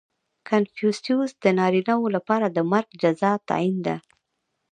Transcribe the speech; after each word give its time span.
•کنفوسیوس 0.49 1.31
د 1.43 1.45
نارینهوو 1.59 2.13
لپاره 2.15 2.45
د 2.49 2.57
مرګ 2.71 2.89
جزا 3.01 3.31
تعیین 3.49 3.77
کړه. 3.85 3.95